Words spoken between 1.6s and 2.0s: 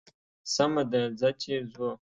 ځو.